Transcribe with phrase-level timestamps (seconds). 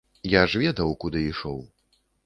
[0.31, 1.65] Я ж ведаў, куды ішоў.